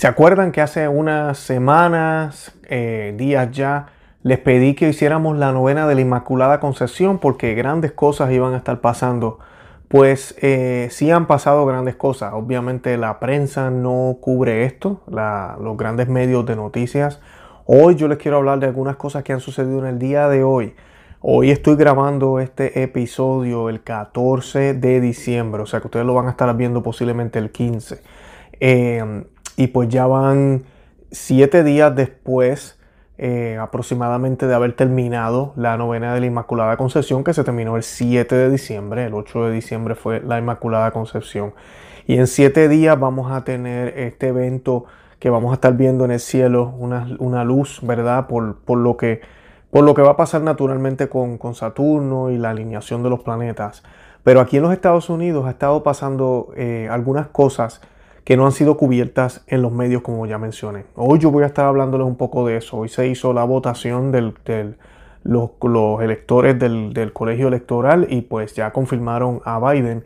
[0.00, 3.88] ¿Se acuerdan que hace unas semanas, eh, días ya,
[4.22, 8.56] les pedí que hiciéramos la novena de la Inmaculada Concepción porque grandes cosas iban a
[8.56, 9.40] estar pasando?
[9.88, 12.32] Pues eh, sí han pasado grandes cosas.
[12.32, 17.20] Obviamente la prensa no cubre esto, los grandes medios de noticias.
[17.66, 20.42] Hoy yo les quiero hablar de algunas cosas que han sucedido en el día de
[20.42, 20.74] hoy.
[21.20, 26.28] Hoy estoy grabando este episodio el 14 de diciembre, o sea que ustedes lo van
[26.28, 28.00] a estar viendo posiblemente el 15.
[28.60, 29.24] Eh,
[29.60, 30.62] y pues ya van
[31.10, 32.78] siete días después
[33.18, 37.82] eh, aproximadamente de haber terminado la novena de la Inmaculada Concepción que se terminó el
[37.82, 41.52] 7 de diciembre, el 8 de diciembre fue la Inmaculada Concepción.
[42.06, 44.86] Y en siete días vamos a tener este evento
[45.18, 48.28] que vamos a estar viendo en el cielo, una, luz, ¿verdad?
[48.28, 49.20] Por, lo que,
[49.70, 53.20] por lo que va a pasar naturalmente con, con Saturno y la alineación de los
[53.20, 53.82] planetas.
[54.24, 57.82] Pero aquí en los Estados Unidos ha estado pasando eh, algunas cosas
[58.24, 60.84] que no han sido cubiertas en los medios como ya mencioné.
[60.94, 62.78] Hoy yo voy a estar hablándoles un poco de eso.
[62.78, 64.22] Hoy se hizo la votación de
[65.22, 65.50] los,
[66.02, 70.04] electores del, colegio electoral y pues ya confirmaron a Biden.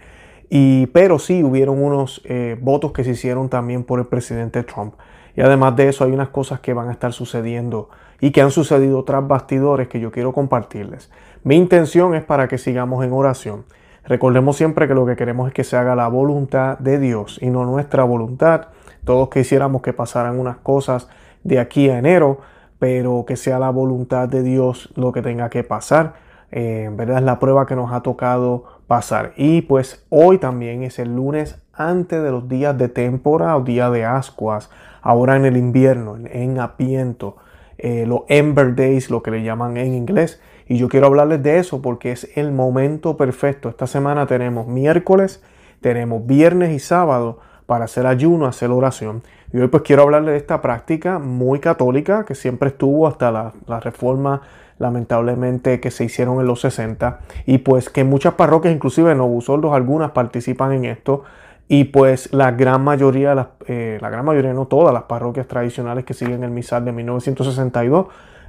[0.48, 4.94] Y, pero sí hubieron unos eh, votos que se hicieron también por el presidente Trump.
[5.36, 7.88] Y además de eso hay unas cosas que van a estar sucediendo
[8.20, 11.10] y que han sucedido tras bastidores que yo quiero compartirles.
[11.42, 13.64] Mi intención es para que sigamos en oración
[14.06, 17.50] Recordemos siempre que lo que queremos es que se haga la voluntad de Dios y
[17.50, 18.68] no nuestra voluntad.
[19.04, 21.08] Todos quisiéramos que pasaran unas cosas
[21.42, 22.40] de aquí a enero,
[22.78, 26.14] pero que sea la voluntad de Dios lo que tenga que pasar.
[26.56, 27.18] Eh, ¿verdad?
[27.18, 29.32] Es la prueba que nos ha tocado pasar.
[29.36, 33.90] Y pues hoy también es el lunes antes de los días de temporada o día
[33.90, 34.70] de ascuas,
[35.02, 37.36] ahora en el invierno, en, apiento,
[37.78, 40.40] eh, los Ember Days, lo que le llaman en inglés.
[40.66, 43.68] Y yo quiero hablarles de eso porque es el momento perfecto.
[43.68, 45.42] Esta semana tenemos miércoles,
[45.80, 49.22] tenemos viernes y sábado para hacer ayuno, hacer oración.
[49.52, 53.80] Y hoy pues quiero hablarles de esta práctica muy católica que siempre estuvo hasta la,
[53.80, 54.42] reforma
[54.78, 59.72] lamentablemente que se hicieron en los 60 y pues que muchas parroquias, inclusive en Obusoldos
[59.72, 61.22] algunas participan en esto
[61.68, 66.12] y pues la gran mayoría, eh, la gran mayoría, no todas las parroquias tradicionales que
[66.12, 68.06] siguen el misal de 1962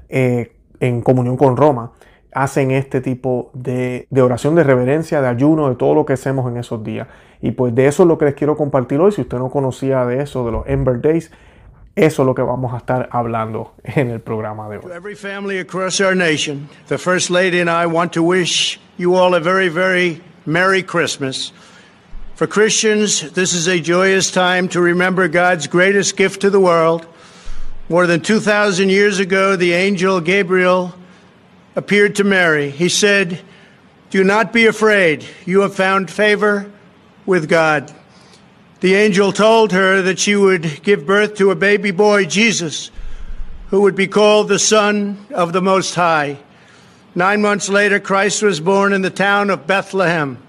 [0.10, 0.55] eh,
[0.86, 1.92] en comunión con Roma,
[2.34, 6.58] hacen este tipo de, oración de reverencia, de ayuno, de todo lo que hacemos en
[6.58, 7.08] esos días.
[7.42, 9.12] Y pues de eso es lo que les quiero compartir hoy.
[9.12, 11.32] Si usted no conocía de eso, de los Ember Days,
[11.96, 14.92] eso es lo que vamos a estar hablando en el programa de hoy.
[14.94, 19.34] every family across our nation, the First Lady and I want to wish you all
[19.34, 21.54] a very, very Merry Christmas.
[22.36, 27.08] For Christians, this is a joyous time to remember God's greatest gift to the world.
[27.88, 30.96] More than 2,000 years ago, the angel Gabriel
[31.76, 32.72] appeared to Mary.
[32.72, 33.42] He said,
[34.10, 35.24] Do not be afraid.
[35.46, 36.72] You have found favor
[37.28, 37.94] with God.
[38.80, 42.90] The angel told her that she would give birth to a baby boy, Jesus,
[43.70, 46.40] who would be called the Son of the Most High.
[47.14, 50.40] Nine months later, Christ was born in the town of Bethlehem.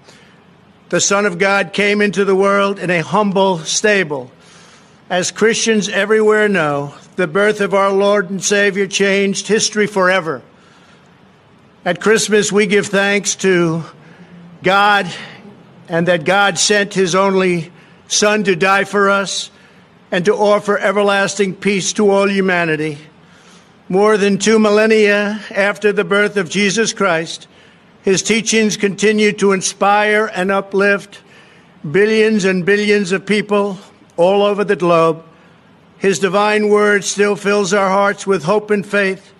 [0.89, 4.31] The Son of God came into the world in a humble stable.
[5.07, 10.43] As Christians everywhere know, the birth of our Lord and Savior changed history forever.
[11.83, 13.83] At Christmas, we give thanks to
[14.61, 15.11] God
[15.89, 17.71] and that God sent his only
[18.07, 19.49] Son to die for us
[20.11, 22.99] and to offer everlasting peace to all humanity.
[23.89, 27.47] More than two millennia after the birth of Jesus Christ,
[28.03, 31.21] his teachings continue to inspire and uplift
[31.89, 33.79] billions and billions of people
[34.17, 35.26] all over the globe.
[35.99, 39.33] His divine word still fills our hearts with hope and faith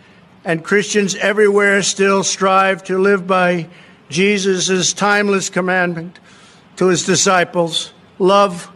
[0.44, 3.68] and Christians everywhere still strive to live by
[4.09, 6.19] Jesus' timeless commandment
[6.78, 8.72] to his disciples love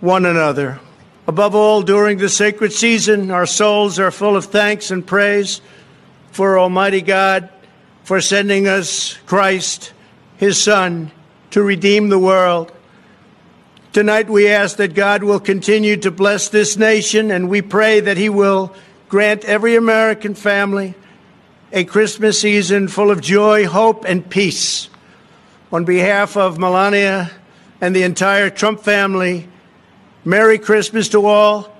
[0.00, 0.78] one another.
[1.26, 5.62] Above all, during the sacred season, our souls are full of thanks and praise
[6.30, 7.48] for Almighty God
[8.02, 9.94] for sending us Christ,
[10.36, 11.10] his Son,
[11.52, 12.70] to redeem the world.
[13.94, 18.16] Tonight we ask that God will continue to bless this nation, and we pray that
[18.16, 18.74] he will
[19.08, 20.94] grant every American family
[21.72, 24.88] a Christmas season full of joy, hope, and peace.
[25.70, 27.30] On behalf of Melania
[27.80, 29.46] and the entire Trump family,
[30.24, 31.72] Merry Christmas to all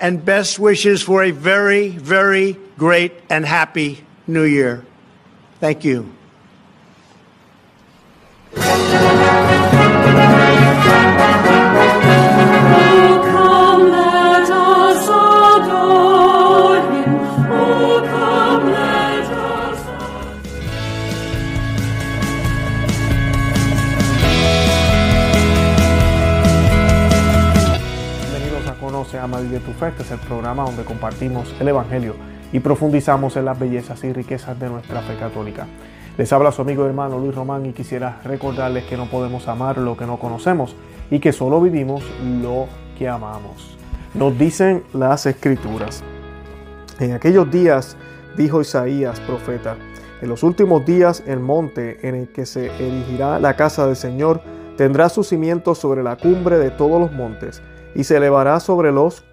[0.00, 4.84] and best wishes for a very, very great and happy New Year.
[5.60, 6.12] Thank you.
[29.88, 32.14] Este es el programa donde compartimos el Evangelio
[32.52, 35.66] y profundizamos en las bellezas y riquezas de nuestra fe católica.
[36.16, 39.78] Les habla su amigo y hermano Luis Román y quisiera recordarles que no podemos amar
[39.78, 40.76] lo que no conocemos
[41.10, 42.04] y que solo vivimos
[42.40, 43.76] lo que amamos.
[44.14, 46.04] Nos dicen las escrituras.
[47.00, 47.96] En aquellos días,
[48.36, 49.76] dijo Isaías, profeta,
[50.20, 54.42] en los últimos días el monte en el que se erigirá la casa del Señor
[54.76, 57.62] tendrá sus cimientos sobre la cumbre de todos los montes
[57.96, 59.24] y se elevará sobre los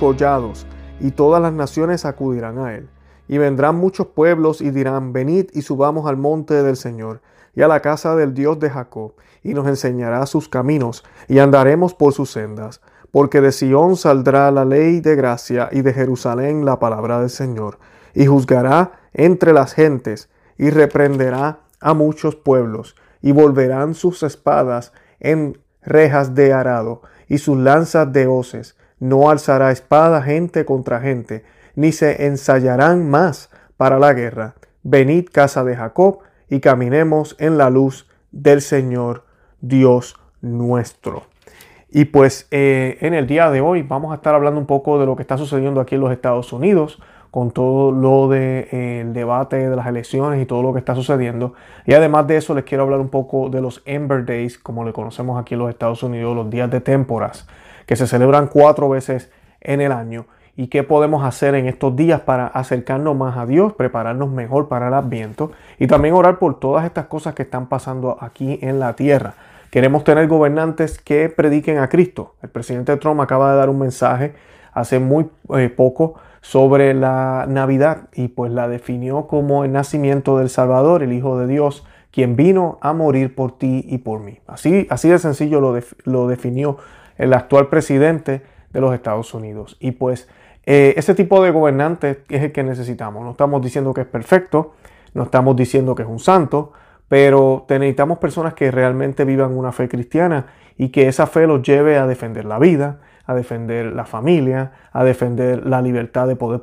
[0.00, 0.66] collados
[1.00, 2.88] y todas las naciones acudirán a él.
[3.28, 7.20] Y vendrán muchos pueblos y dirán, venid y subamos al monte del Señor
[7.58, 11.92] y a la casa del Dios de Jacob, y nos enseñará sus caminos, y andaremos
[11.92, 12.80] por sus sendas.
[13.10, 17.80] Porque de Sión saldrá la ley de gracia, y de Jerusalén la palabra del Señor,
[18.14, 25.58] y juzgará entre las gentes, y reprenderá a muchos pueblos, y volverán sus espadas en
[25.82, 28.76] rejas de arado, y sus lanzas de hoces.
[29.00, 34.54] No alzará espada gente contra gente, ni se ensayarán más para la guerra.
[34.82, 39.24] Venid casa de Jacob, y caminemos en la luz del Señor
[39.60, 41.24] Dios nuestro.
[41.90, 45.06] Y pues eh, en el día de hoy vamos a estar hablando un poco de
[45.06, 49.68] lo que está sucediendo aquí en los Estados Unidos, con todo lo del de, debate
[49.68, 51.54] de las elecciones y todo lo que está sucediendo.
[51.86, 54.92] Y además de eso les quiero hablar un poco de los Ember Days, como le
[54.92, 57.46] conocemos aquí en los Estados Unidos, los días de témporas,
[57.88, 59.30] que se celebran cuatro veces
[59.62, 60.26] en el año
[60.56, 64.88] y qué podemos hacer en estos días para acercarnos más a Dios, prepararnos mejor para
[64.88, 68.92] el adviento y también orar por todas estas cosas que están pasando aquí en la
[68.92, 69.32] tierra.
[69.70, 72.34] Queremos tener gobernantes que prediquen a Cristo.
[72.42, 74.34] El presidente Trump acaba de dar un mensaje
[74.74, 80.50] hace muy eh, poco sobre la Navidad y pues la definió como el nacimiento del
[80.50, 84.40] Salvador, el Hijo de Dios, quien vino a morir por ti y por mí.
[84.46, 86.76] Así, así de sencillo lo, lo definió
[87.18, 88.42] el actual presidente
[88.72, 89.76] de los Estados Unidos.
[89.80, 90.28] Y pues
[90.64, 93.24] eh, ese tipo de gobernante es el que necesitamos.
[93.24, 94.74] No estamos diciendo que es perfecto,
[95.14, 96.72] no estamos diciendo que es un santo,
[97.08, 101.96] pero necesitamos personas que realmente vivan una fe cristiana y que esa fe los lleve
[101.96, 106.62] a defender la vida, a defender la familia, a defender la libertad de poder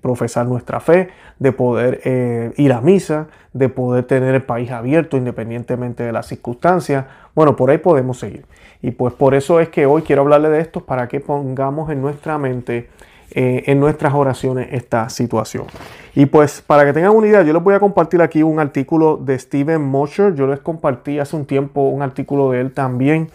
[0.00, 5.18] profesar nuestra fe, de poder eh, ir a misa, de poder tener el país abierto
[5.18, 7.04] independientemente de las circunstancias.
[7.34, 8.46] Bueno, por ahí podemos seguir.
[8.80, 12.00] Y pues por eso es que hoy quiero hablarle de esto para que pongamos en
[12.00, 12.88] nuestra mente
[13.32, 15.66] eh, en nuestras oraciones esta situación.
[16.14, 19.18] Y pues para que tengan una idea, yo les voy a compartir aquí un artículo
[19.18, 20.34] de Steven Mosher.
[20.34, 23.28] Yo les compartí hace un tiempo un artículo de él también.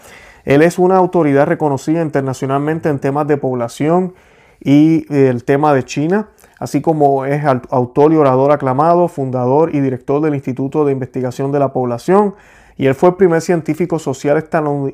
[0.46, 4.14] Él es una autoridad reconocida internacionalmente en temas de población
[4.60, 6.30] y el tema de China,
[6.60, 11.60] así como es autor y orador aclamado, fundador y director del Instituto de Investigación de
[11.60, 12.36] la Población.
[12.78, 14.38] Y él fue el primer científico social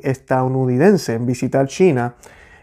[0.03, 2.15] estadounidense en visitar China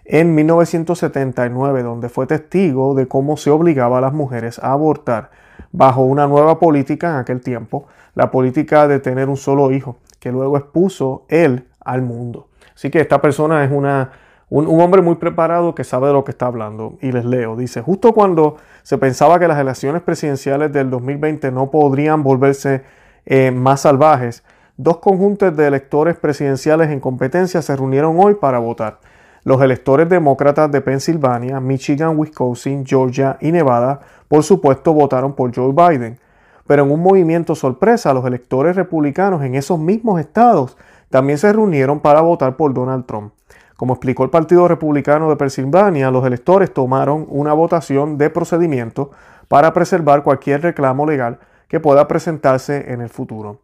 [0.05, 5.31] en 1979, donde fue testigo de cómo se obligaba a las mujeres a abortar
[5.73, 10.31] bajo una nueva política en aquel tiempo, la política de tener un solo hijo, que
[10.31, 12.49] luego expuso él al mundo.
[12.75, 14.11] Así que esta persona es una,
[14.51, 16.99] un, hombre muy preparado que sabe de lo que está hablando.
[17.01, 21.71] Y les leo, dice, justo cuando se pensaba que las elecciones presidenciales del 2020 no
[21.71, 22.83] podrían volverse
[23.27, 24.43] eh, más salvajes,
[24.77, 28.99] dos conjuntos de electores presidenciales en competencia se reunieron hoy para votar.
[29.45, 35.73] Los electores demócratas de Pensilvania, Michigan, Wisconsin, Georgia y Nevada, por supuesto, votaron por Joe
[35.73, 36.19] Biden.
[36.67, 40.79] Pero en un movimiento sorpresa, los electores republicanos en esos mismos estados
[41.15, 43.35] también se reunieron para votar por Donald Trump.
[43.77, 49.13] Como explicó el Partido Republicano de Pensilvania, los electores tomaron una votación de procedimiento
[49.47, 53.61] para preservar cualquier reclamo legal que pueda presentarse en el futuro.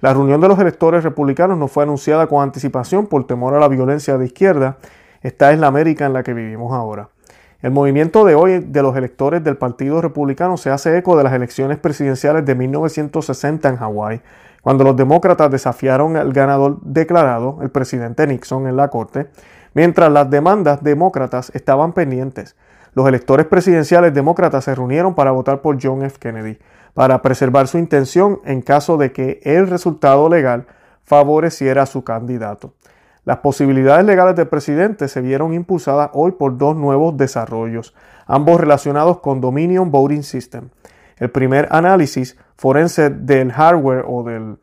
[0.00, 3.68] La reunión de los electores republicanos no fue anunciada con anticipación por temor a la
[3.68, 4.78] violencia de izquierda
[5.20, 7.10] esta es la América en la que vivimos ahora.
[7.60, 11.34] El movimiento de hoy de los electores del Partido Republicano se hace eco de las
[11.34, 14.20] elecciones presidenciales de 1960 en Hawái,
[14.64, 19.26] cuando los demócratas desafiaron al ganador declarado, el presidente Nixon, en la corte,
[19.74, 22.56] mientras las demandas demócratas estaban pendientes.
[22.94, 26.16] Los electores presidenciales demócratas se reunieron para votar por John F.
[26.18, 26.58] Kennedy,
[26.94, 30.64] para preservar su intención en caso de que el resultado legal
[31.02, 32.72] favoreciera a su candidato.
[33.26, 37.94] Las posibilidades legales del presidente se vieron impulsadas hoy por dos nuevos desarrollos,
[38.26, 40.70] ambos relacionados con Dominion Voting System.
[41.16, 44.58] El primer análisis forense del hardware o del,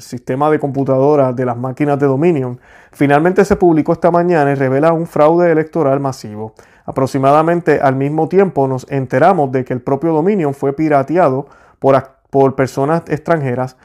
[0.00, 2.58] sistema de computadora de las máquinas de Dominion
[2.92, 6.54] finalmente se publicó esta mañana y revela un fraude electoral masivo.
[6.86, 11.46] Aproximadamente al mismo tiempo nos enteramos de que el propio Dominion fue pirateado
[11.78, 13.76] por, por personas extranjeras,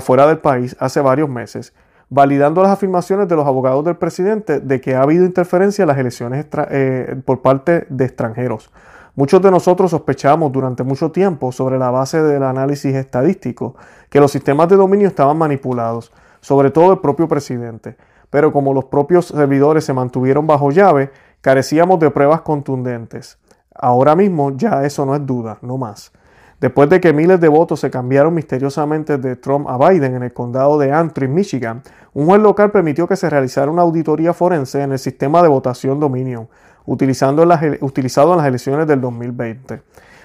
[0.00, 1.74] fuera del país hace varios meses
[2.10, 5.98] validando las afirmaciones de los abogados del presidente de que ha habido interferencia en las
[5.98, 8.70] elecciones eh, por parte de extranjeros.
[9.18, 13.74] Muchos de nosotros sospechamos durante mucho tiempo sobre la base del análisis estadístico
[14.10, 17.96] que los sistemas de dominio estaban manipulados, sobre todo el propio presidente.
[18.30, 21.10] Pero como los propios servidores se mantuvieron bajo llave,
[21.40, 23.40] carecíamos de pruebas contundentes.
[23.74, 26.12] Ahora mismo ya eso no es duda, no más.
[26.60, 30.32] Después de que miles de votos se cambiaron misteriosamente de Trump a Biden en el
[30.32, 31.82] condado de Antrim, Michigan,
[32.14, 35.98] un juez local permitió que se realizara una auditoría forense en el sistema de votación
[35.98, 36.48] Dominion,
[36.88, 37.46] utilizando
[37.82, 39.82] utilizado en las elecciones del 2020.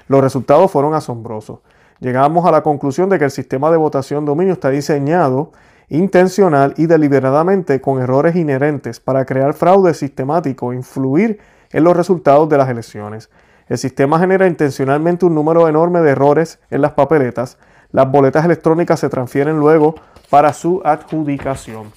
[0.08, 1.60] Los resultados fueron asombrosos.
[2.00, 5.52] Llegamos a la conclusión de que el sistema de votación Dominion está diseñado
[5.90, 11.40] intencional y deliberadamente con errores inherentes para crear fraude sistemático e influir
[11.72, 13.30] en los resultados de las elecciones.
[13.68, 17.58] El sistema genera intencionalmente un número enorme de errores en las papeletas.
[17.92, 19.96] Las boletas electrónicas se transfieren luego
[20.30, 21.92] para su adjudicación.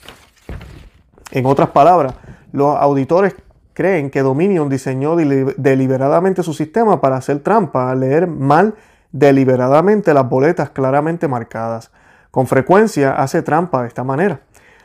[1.30, 2.14] En otras palabras,
[2.52, 3.34] los auditores
[3.76, 8.74] creen que Dominion diseñó deliberadamente su sistema para hacer trampa al leer mal
[9.12, 11.92] deliberadamente las boletas claramente marcadas.
[12.30, 14.40] Con frecuencia hace trampa de esta manera.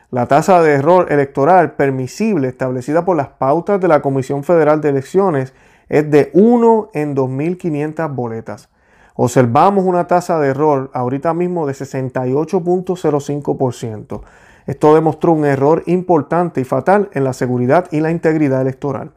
[0.10, 4.90] La tasa de error electoral permisible establecida por las pautas de la Comisión Federal de
[4.90, 5.54] Elecciones
[5.88, 8.68] es de 1 en 2.500 boletas.
[9.16, 14.22] Observamos una tasa de error ahorita mismo de 68.05%.
[14.66, 19.12] Esto demostró un error importante y fatal en la seguridad y la integridad electoral.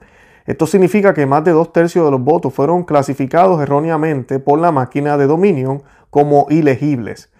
[0.46, 4.72] Esto significa que más de dos tercios de los votos fueron clasificados erróneamente por la
[4.72, 7.30] máquina de Dominion como ilegibles.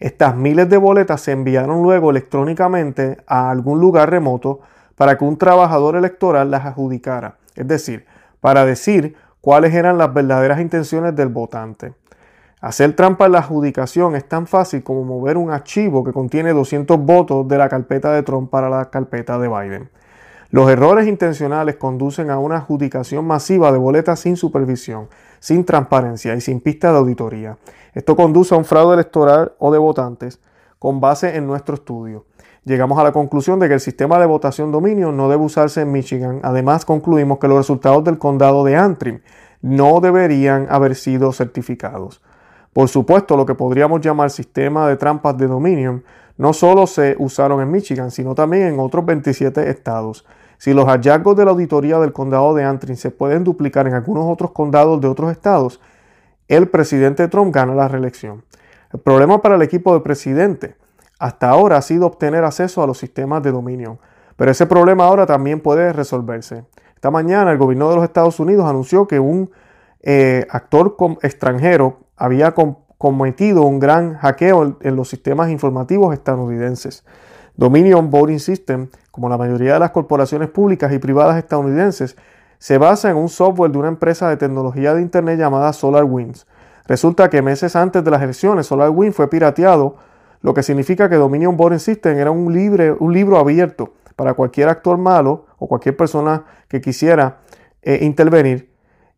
[0.00, 4.60] Estas miles de boletas se enviaron luego electrónicamente a algún lugar remoto
[4.96, 7.36] para que un trabajador electoral las adjudicara.
[7.54, 8.06] Es decir,
[8.40, 11.94] para decir cuáles eran las verdaderas intenciones del votante.
[12.64, 16.98] Hacer trampa en la adjudicación es tan fácil como mover un archivo que contiene 200
[16.98, 19.90] votos de la carpeta de Trump para la carpeta de Biden.
[20.48, 25.08] Los errores intencionales conducen a una adjudicación masiva de boletas sin supervisión,
[25.40, 27.58] sin transparencia y sin pista de auditoría.
[27.92, 30.40] Esto conduce a un fraude electoral o de votantes
[30.78, 32.24] con base en nuestro estudio.
[32.64, 35.92] Llegamos a la conclusión de que el sistema de votación dominio no debe usarse en
[35.92, 36.40] Michigan.
[36.42, 39.20] Además, concluimos que los resultados del condado de Antrim
[39.60, 42.22] no deberían haber sido certificados.
[42.74, 46.02] Por supuesto, lo que podríamos llamar sistema de trampas de dominio
[46.36, 50.26] no solo se usaron en Michigan, sino también en otros 27 estados.
[50.58, 54.24] Si los hallazgos de la auditoría del condado de Antrim se pueden duplicar en algunos
[54.26, 55.80] otros condados de otros estados,
[56.48, 58.42] el presidente Trump gana la reelección.
[58.92, 60.76] El problema para el equipo de presidente
[61.20, 64.00] hasta ahora ha sido obtener acceso a los sistemas de dominio.
[64.36, 66.64] Pero ese problema ahora también puede resolverse.
[66.96, 69.50] Esta mañana el gobierno de los Estados Unidos anunció que un
[70.02, 72.54] eh, actor extranjero había
[72.98, 77.04] cometido un gran hackeo en los sistemas informativos estadounidenses.
[77.56, 82.16] Dominion Voting System, como la mayoría de las corporaciones públicas y privadas estadounidenses,
[82.58, 86.46] se basa en un software de una empresa de tecnología de Internet llamada SolarWinds.
[86.86, 89.96] Resulta que meses antes de las elecciones, SolarWinds fue pirateado
[90.40, 94.68] lo que significa que Dominion Voting System era un, libre, un libro abierto para cualquier
[94.68, 97.38] actor malo o cualquier persona que quisiera
[97.82, 98.70] eh, intervenir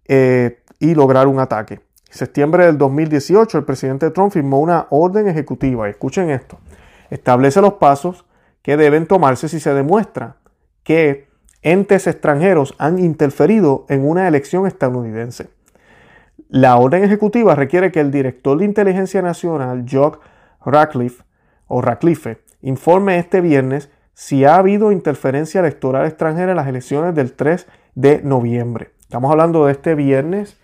[0.07, 1.81] eh, y lograr un ataque.
[2.09, 6.59] En septiembre del 2018, el presidente Trump firmó una orden ejecutiva, escuchen esto,
[7.11, 8.25] establece los pasos
[8.63, 10.37] que deben tomarse si se demuestra
[10.83, 11.29] que
[11.63, 15.49] entes extranjeros han interferido en una elección estadounidense.
[16.49, 20.21] La orden ejecutiva requiere que el director de inteligencia nacional, Jock
[20.65, 21.25] Radcliffe
[21.67, 27.33] o Radcliffe informe este viernes si ha habido interferencia electoral extranjera en las elecciones del
[27.33, 28.93] 3 de noviembre.
[29.01, 30.57] Estamos hablando de este viernes,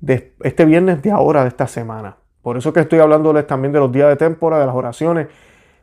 [0.00, 2.16] de este viernes de ahora, de esta semana.
[2.42, 5.28] Por eso que estoy hablándoles también de los días de temporada, de las oraciones.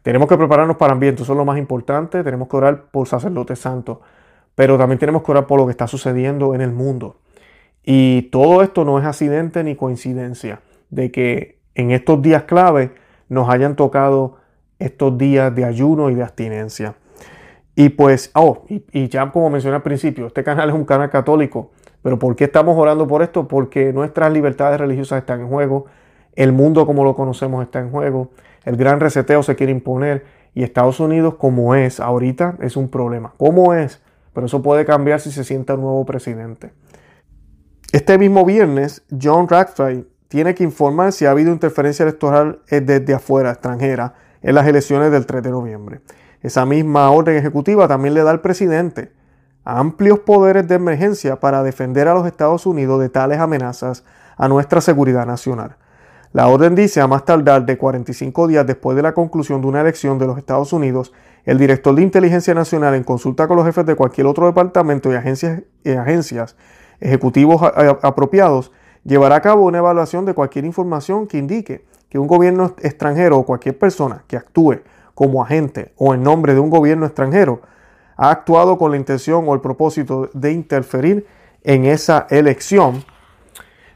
[0.01, 2.24] Tenemos que prepararnos para ambiente, eso es lo más importante.
[2.24, 4.00] Tenemos que orar por sacerdotes santos,
[4.55, 7.17] pero también tenemos que orar por lo que está sucediendo en el mundo.
[7.84, 12.91] Y todo esto no es accidente ni coincidencia de que en estos días clave
[13.29, 14.38] nos hayan tocado
[14.79, 16.95] estos días de ayuno y de abstinencia.
[17.75, 21.72] Y pues, oh, y, ya como mencioné al principio, este canal es un canal católico,
[22.05, 23.47] pero ¿por qué estamos orando por esto?
[23.47, 25.88] Porque nuestras libertades religiosas están en juego,
[26.35, 28.29] el mundo como lo conocemos está en juego,
[28.63, 33.33] el gran reseteo se quiere imponer y Estados Unidos como es ahorita es un problema.
[33.38, 34.03] ¿Cómo es?
[34.33, 36.74] Pero eso puede cambiar si se sienta un nuevo presidente.
[37.91, 43.50] Este mismo viernes, John Radcliffe tiene que informar si ha habido interferencia electoral desde afuera,
[43.50, 46.01] extranjera, en las elecciones del 3 de noviembre.
[46.43, 49.25] Esa misma orden ejecutiva también le da al presidente
[49.65, 54.03] amplios poderes de emergencia para defender a los Estados Unidos de tales amenazas
[54.38, 55.75] a nuestra seguridad nacional.
[56.31, 59.81] La orden dice a más tardar de 45 días después de la conclusión de una
[59.81, 61.13] elección de los Estados Unidos,
[61.45, 65.15] el director de inteligencia nacional en consulta con los jefes de cualquier otro departamento y
[65.15, 66.55] agencias, agencias
[67.00, 67.62] ejecutivos
[68.01, 68.72] apropiados
[69.03, 73.45] llevará a cabo una evaluación de cualquier información que indique que un gobierno extranjero o
[73.45, 74.81] cualquier persona que actúe
[75.13, 77.62] como agente o en nombre de un gobierno extranjero
[78.17, 81.25] ha actuado con la intención o el propósito de interferir
[81.63, 83.03] en esa elección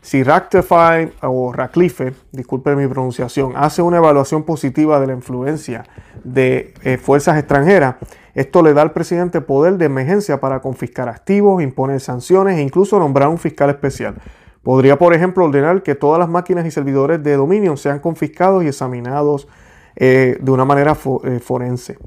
[0.02, 5.84] si Rectify o Ratcliffe, disculpe mi pronunciación, hace una evaluación positiva de la influencia
[6.24, 7.96] de eh, fuerzas extranjeras,
[8.34, 12.98] esto le da al presidente poder de emergencia para confiscar activos, imponer sanciones e incluso
[12.98, 14.16] nombrar un fiscal especial.
[14.64, 18.68] Podría, por ejemplo, ordenar que todas las máquinas y servidores de Dominion sean confiscados y
[18.68, 19.50] examinados
[20.00, 22.00] eh, de una manera eh, forense.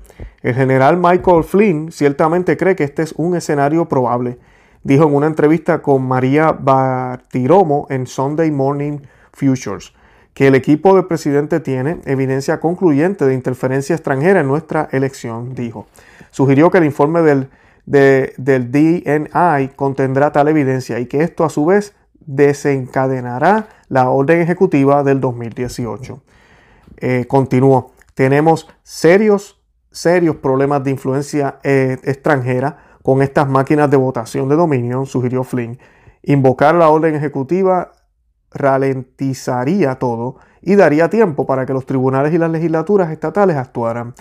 [0.42, 4.38] El general Michael Flynn ciertamente cree que este es un escenario probable
[4.84, 8.98] dijo en una entrevista con María Bartiromo en Sunday Morning
[9.32, 9.92] Futures
[10.34, 15.86] que el equipo del presidente tiene evidencia concluyente de interferencia extranjera en nuestra elección, dijo.
[16.30, 17.50] Sugirió que el informe del,
[17.84, 21.94] del DNI contendrá tal evidencia y que esto a su vez
[22.24, 26.22] desencadenará la orden ejecutiva del 2018.
[27.04, 34.48] Eh, continuó, tenemos serios, serios problemas de influencia eh, extranjera con estas máquinas de votación
[34.48, 35.80] de dominio, sugirió Flynn.
[36.22, 37.90] Invocar la orden ejecutiva
[38.52, 44.14] ralentizaría todo y daría tiempo para que los tribunales y las legislaturas estatales actuaran.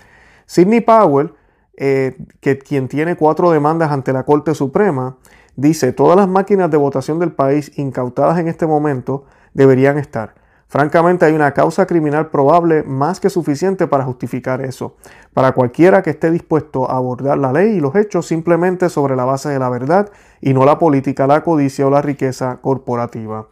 [0.48, 1.36] Sidney Powell,
[1.78, 5.18] eh, que, quien tiene cuatro demandas ante la Corte Suprema,
[5.56, 10.41] dice todas las máquinas de votación del país incautadas en este momento deberían estar.
[10.72, 14.96] Francamente hay una causa criminal probable más que suficiente para justificar eso,
[15.34, 19.26] para cualquiera que esté dispuesto a abordar la ley y los hechos simplemente sobre la
[19.26, 20.10] base de la verdad
[20.40, 23.50] y no la política, la codicia o la riqueza corporativa.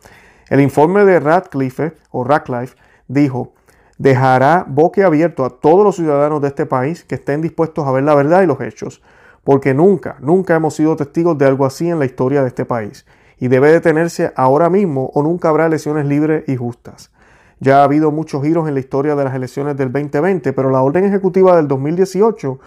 [0.47, 2.77] El informe de Radcliffe o Radcliffe
[3.09, 3.51] dijo,
[3.97, 8.05] dejará boque abierto a todos los ciudadanos de este país que estén dispuestos a ver
[8.05, 9.01] la verdad y los hechos,
[9.43, 13.05] porque nunca, nunca hemos sido testigos de algo así en la historia de este país
[13.39, 17.11] y debe detenerse ahora mismo o nunca habrá elecciones libres y justas.
[17.59, 20.81] Ya ha habido muchos giros en la historia de las elecciones del 2020, pero la
[20.81, 22.59] orden ejecutiva del 2018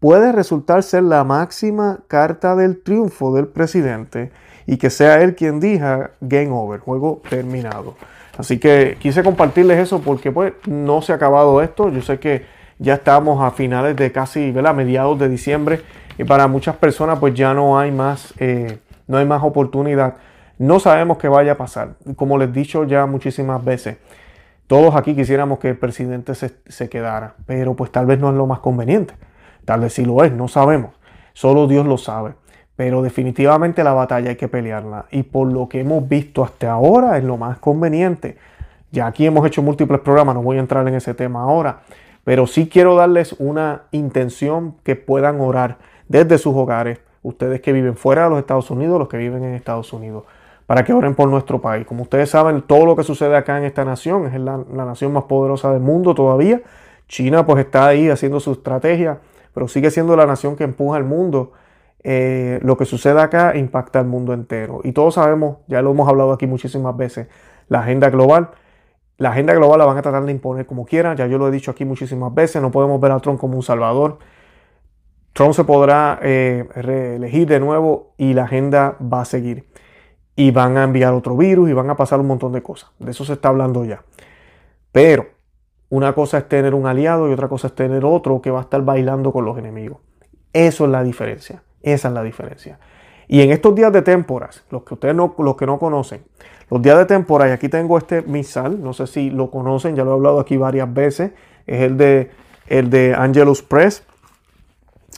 [0.00, 4.32] puede resultar ser la máxima carta del triunfo del presidente
[4.66, 7.94] y que sea él quien diga game over, juego terminado.
[8.36, 11.88] Así que quise compartirles eso porque pues no se ha acabado esto.
[11.90, 12.44] Yo sé que
[12.78, 14.74] ya estamos a finales de casi, ¿verdad?
[14.74, 15.82] mediados de diciembre
[16.18, 18.78] y para muchas personas pues ya no hay más eh,
[19.12, 20.14] no hay más oportunidad.
[20.58, 21.96] No sabemos qué vaya a pasar.
[22.16, 23.98] Como les he dicho ya muchísimas veces,
[24.66, 28.46] todos aquí quisiéramos que el presidente se, quedara, pero pues tal vez no es lo
[28.46, 29.12] más conveniente.
[29.66, 30.94] Tal vez sí lo es, no sabemos.
[31.34, 32.32] Solo Dios lo sabe.
[32.74, 35.04] Pero definitivamente la batalla hay que pelearla.
[35.10, 38.38] Y por lo que hemos visto hasta ahora es lo más conveniente.
[38.92, 41.80] Ya aquí hemos hecho múltiples programas, no voy a entrar en ese tema ahora.
[42.24, 45.76] Pero sí quiero darles una intención que puedan orar
[46.08, 49.54] desde sus hogares ustedes que viven fuera de los Estados Unidos, los que viven en
[49.54, 50.24] Estados Unidos,
[50.66, 51.86] para que oren por nuestro país.
[51.86, 55.24] Como ustedes saben, todo lo que sucede acá en esta nación es la, nación más
[55.24, 56.62] poderosa del mundo todavía.
[57.08, 59.20] China pues está ahí haciendo su estrategia,
[59.54, 61.52] pero sigue siendo la nación que empuja al mundo.
[62.04, 64.80] Eh, lo que sucede acá impacta al mundo entero.
[64.82, 67.28] Y todos sabemos, ya lo hemos hablado aquí muchísimas veces,
[67.68, 68.50] la agenda global.
[69.18, 71.50] La agenda global la van a tratar de imponer como quieran, ya yo lo he
[71.50, 74.18] dicho aquí muchísimas veces, no podemos ver a Trump como un salvador.
[75.32, 79.66] Trump se podrá eh, reelegir de nuevo y la agenda va a seguir.
[80.36, 82.90] Y van a enviar otro virus y van a pasar un montón de cosas.
[82.98, 84.02] De eso se está hablando ya.
[84.92, 85.26] Pero
[85.88, 88.62] una cosa es tener un aliado y otra cosa es tener otro que va a
[88.62, 89.98] estar bailando con los enemigos.
[90.52, 91.62] Eso es la diferencia.
[91.82, 92.78] Esa es la diferencia.
[93.28, 96.22] Y en estos días de temporas, los que ustedes no, los que no conocen,
[96.70, 100.04] los días de temporada, y aquí tengo este misal, no sé si lo conocen, ya
[100.04, 101.32] lo he hablado aquí varias veces,
[101.66, 102.30] es el de,
[102.66, 104.04] el de Angelus Press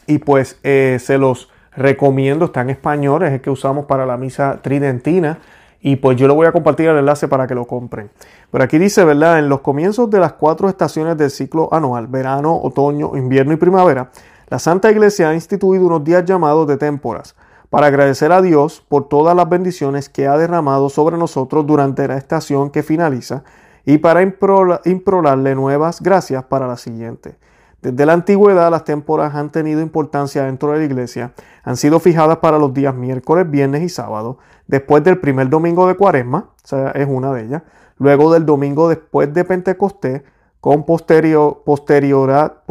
[0.06, 4.16] y pues eh, se los recomiendo, está en español, es el que usamos para la
[4.16, 5.38] misa tridentina
[5.80, 8.10] y pues yo le voy a compartir el enlace para que lo compren.
[8.50, 9.38] Pero aquí dice, ¿verdad?
[9.38, 14.10] En los comienzos de las cuatro estaciones del ciclo anual, verano, otoño, invierno y primavera,
[14.48, 17.34] la Santa Iglesia ha instituido unos días llamados de témporas
[17.70, 22.16] para agradecer a Dios por todas las bendiciones que ha derramado sobre nosotros durante la
[22.16, 23.42] estación que finaliza
[23.84, 27.36] y para improrarle nuevas gracias para la siguiente.
[27.84, 32.38] Desde la antigüedad las temporadas han tenido importancia dentro de la iglesia, han sido fijadas
[32.38, 36.92] para los días miércoles, viernes y sábado, después del primer domingo de cuaresma, o sea,
[36.92, 37.62] es una de ellas,
[37.98, 40.22] luego del domingo después de Pentecostés,
[40.62, 42.62] con posterior, posterioridad,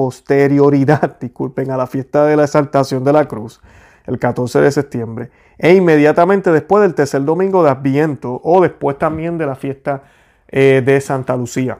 [1.22, 3.62] disculpen, a la fiesta de la exaltación de la cruz,
[4.06, 9.38] el 14 de septiembre, e inmediatamente después del tercer domingo de Adviento o después también
[9.38, 10.06] de la fiesta
[10.48, 11.78] eh, de Santa Lucía.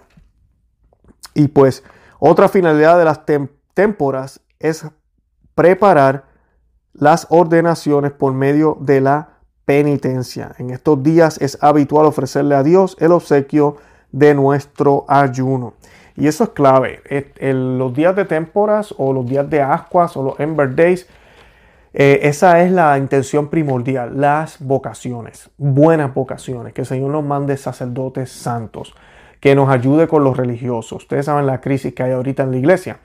[1.34, 1.84] Y pues
[2.26, 3.20] otra finalidad de las
[3.74, 4.86] témporas es
[5.56, 6.24] preparar
[6.94, 9.30] las ordenaciones por medio de la
[9.66, 10.56] penitencia.
[10.58, 13.76] En estos días es habitual ofrecerle a Dios el obsequio
[14.14, 15.74] de nuestro ayuno.
[16.16, 17.02] Y eso es clave.
[17.42, 21.06] los días de temporas o los días de ascuas o los Ember Days,
[21.94, 27.58] eh, esa es la intención primordial, las vocaciones, buenas vocaciones, que el Señor nos mande
[27.58, 28.96] sacerdotes santos,
[29.44, 31.04] que nos ayude con los religiosos.
[31.04, 33.00] Ustedes saben la crisis que hay ahorita en la iglesia.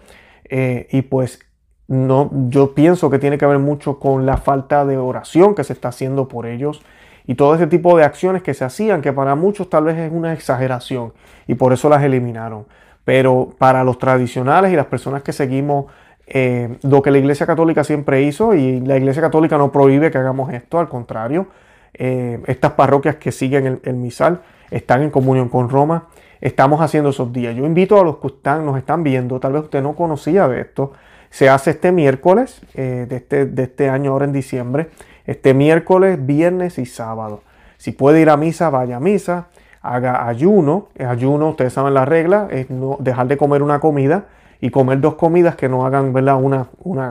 [0.48, 1.40] Eh, y pues
[1.88, 5.72] no, yo pienso que tiene que ver mucho con la falta de oración que se
[5.72, 6.80] está haciendo por ellos
[7.26, 10.12] y todo ese tipo de acciones que se hacían, que para muchos tal vez es
[10.12, 11.12] una exageración
[11.48, 12.66] y por eso las eliminaron.
[13.04, 15.86] Pero para los tradicionales y las personas que seguimos
[16.28, 20.18] eh, lo que la Iglesia Católica siempre hizo, y la Iglesia Católica no prohíbe que
[20.18, 21.48] hagamos esto, al contrario,
[21.94, 26.06] eh, estas parroquias que siguen el, el, misal están en comunión con Roma,
[26.40, 27.54] estamos haciendo esos días.
[27.54, 30.60] Yo invito a los que están, nos están viendo, tal vez usted no conocía de
[30.60, 30.92] esto,
[31.30, 34.90] se hace este miércoles eh, de, este, de este año ahora en diciembre,
[35.26, 37.42] este miércoles, viernes y sábado.
[37.76, 39.48] Si puede ir a misa, vaya a misa,
[39.82, 40.88] haga ayuno.
[40.98, 44.26] Ayuno, ustedes saben la regla, es no dejar de comer una comida
[44.60, 46.36] y comer dos comidas que no hagan ¿verdad?
[46.42, 46.68] Una,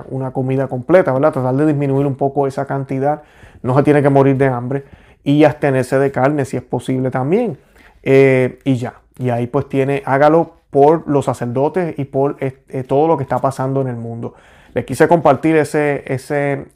[0.09, 1.31] una, comida completa, ¿verdad?
[1.31, 3.23] tratar de disminuir un poco esa cantidad.
[3.61, 4.83] No se tiene que morir de hambre
[5.23, 7.57] y abstenerse de carne si es posible también.
[8.03, 13.07] Eh, y ya, y ahí pues tiene, hágalo por los sacerdotes y por eh, todo
[13.07, 14.35] lo que está pasando en el mundo.
[14.73, 16.03] Les quise compartir ese,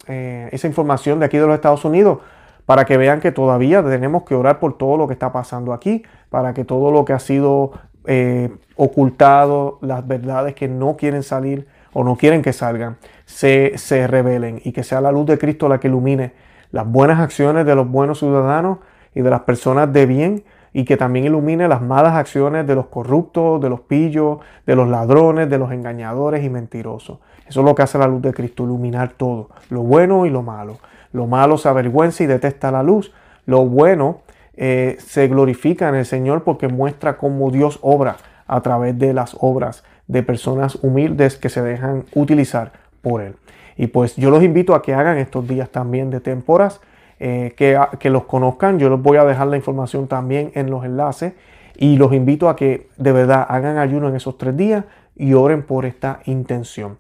[0.08, 2.20] eh, esa información de aquí de los Estados Unidos
[2.66, 6.04] para que vean que todavía tenemos que orar por todo lo que está pasando aquí,
[6.30, 7.74] para que todo lo que ha sido
[8.06, 14.08] eh, ocultado, las verdades que no quieren salir o no quieren que salgan, se, se
[14.08, 16.34] revelen y que sea la luz de Cristo la que ilumine
[16.72, 18.80] las buenas acciones de los buenos ciudadanos
[19.14, 22.88] y de las personas de bien y que también ilumine las malas acciones de los
[22.88, 27.20] corruptos, de los pillos, de los ladrones, de los engañadores y mentirosos.
[27.48, 30.42] Eso es lo que hace la luz de Cristo, iluminar todo, lo bueno y lo
[30.42, 30.78] malo.
[31.12, 33.12] Lo malo se avergüenza y detesta la luz.
[33.46, 34.22] Lo bueno
[34.54, 39.36] eh, se glorifica en el Señor porque muestra cómo Dios obra a través de las
[39.40, 43.36] obras de personas humildes que se dejan utilizar por Él.
[43.78, 46.82] Y pues yo los invito a que hagan estos días también de temporas
[47.24, 48.80] eh, que, los conozcan.
[48.80, 51.34] Yo les voy a dejar la información también en los enlaces
[51.78, 55.62] y los invito a que de verdad hagan ayuno en esos tres días y oren
[55.62, 56.98] por esta intención.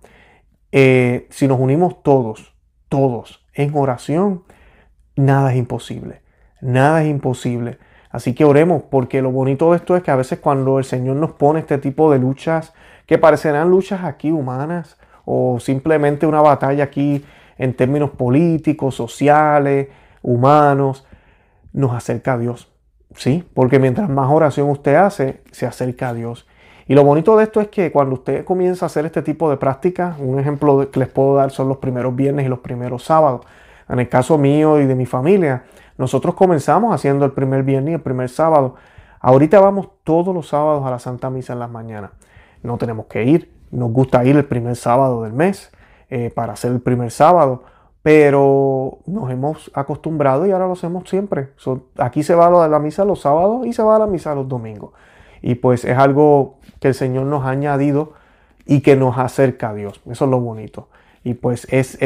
[0.71, 2.53] Eh, si nos unimos todos,
[2.87, 4.43] todos en oración,
[5.15, 6.21] nada es imposible.
[6.61, 7.79] Nada es imposible.
[8.11, 11.15] Así que oremos, porque lo bonito de esto es que a veces cuando el Señor
[11.15, 12.75] nos pone este tipo de luchas,
[13.07, 17.25] que parecerán luchas aquí humanas o simplemente una batalla aquí
[17.57, 19.87] en términos políticos, sociales,
[20.21, 21.05] humanos,
[21.73, 22.71] nos acerca a Dios.
[23.15, 23.43] ¿Sí?
[23.53, 26.47] Porque mientras más oración usted hace, se acerca a Dios.
[26.87, 29.57] Y lo bonito de esto es que cuando usted comienza a hacer este tipo de
[29.57, 33.45] prácticas, un ejemplo que les puedo dar son los primeros viernes y los primeros sábados.
[33.87, 35.63] En el caso mío y de mi familia,
[35.97, 38.75] nosotros comenzamos haciendo el primer viernes y el primer sábado.
[39.19, 42.11] Ahorita vamos todos los sábados a la Santa Misa en las mañanas.
[42.63, 45.71] No tenemos que ir, nos gusta ir el primer sábado del mes
[46.09, 47.63] eh, para hacer el primer sábado
[48.03, 51.49] pero nos hemos acostumbrado y ahora lo hacemos siempre.
[51.97, 54.47] aquí se va a la misa los sábados y se va a la misa los
[54.47, 54.91] domingos.
[55.41, 58.13] Y pues es algo que el Señor nos ha añadido
[58.65, 60.01] y que nos acerca a Dios.
[60.09, 60.87] Eso es lo bonito.
[61.23, 61.99] Y pues es,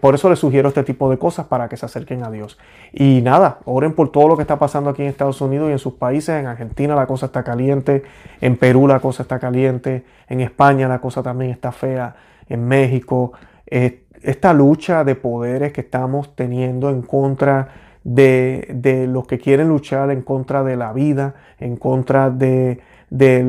[0.00, 2.58] por eso les sugiero este tipo de cosas para que se acerquen a Dios.
[2.92, 5.78] Y nada, oren por todo lo que está pasando aquí en Estados Unidos y en
[5.80, 6.38] sus países.
[6.38, 8.04] En Argentina la cosa está caliente,
[8.40, 12.14] en Perú la cosa está caliente, en España la cosa también está fea,
[12.48, 13.32] en México.
[13.66, 17.68] Eh, esta lucha de poderes que estamos teniendo en contra
[18.04, 22.80] de, los que quieren luchar en contra de la vida, en contra de,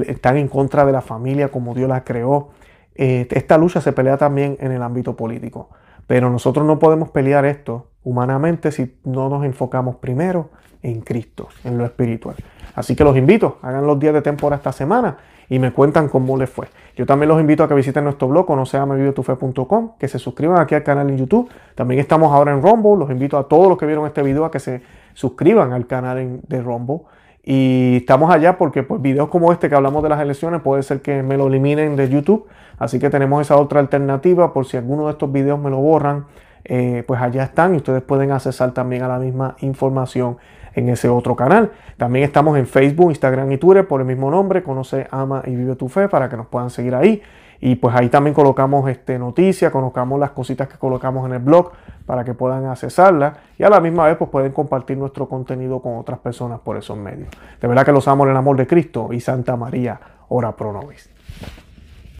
[0.07, 2.49] están en contra de la familia como Dios la creó.
[2.95, 5.69] Eh, esta lucha se pelea también en el ámbito político.
[6.05, 10.49] Pero nosotros no podemos pelear esto humanamente si no nos enfocamos primero
[10.81, 12.35] en Cristo, en lo espiritual.
[12.75, 15.17] Así que los invito, hagan los días de temporada esta semana
[15.49, 16.67] y me cuentan cómo les fue.
[16.95, 20.83] Yo también los invito a que visiten nuestro blog, conoceamevivetufe.com, que se suscriban aquí al
[20.83, 21.49] canal en YouTube.
[21.75, 22.97] También estamos ahora en Rumble.
[22.97, 24.81] Los invito a todos los que vieron este video a que se
[25.13, 27.01] suscriban al canal de Rumble.
[27.43, 31.01] Y estamos allá porque pues, videos como este que hablamos de las elecciones puede ser
[31.01, 32.47] que me lo eliminen de YouTube.
[32.79, 36.25] Así que tenemos esa otra alternativa por si alguno de estos videos me lo borran.
[36.65, 40.37] Eh, pues allá están y ustedes pueden accesar también a la misma información
[40.75, 41.71] en ese otro canal.
[41.97, 45.75] También estamos en Facebook, Instagram y Twitter por el mismo nombre, Conoce, Ama y Vive
[45.75, 47.21] tu Fe para que nos puedan seguir ahí.
[47.59, 51.71] Y pues ahí también colocamos este, noticias, colocamos las cositas que colocamos en el blog
[52.05, 55.97] para que puedan accesarlas y a la misma vez pues pueden compartir nuestro contenido con
[55.97, 57.29] otras personas por esos medios.
[57.61, 60.73] De verdad que los amo en el amor de Cristo y Santa María, ora pro
[60.73, 61.12] nobis.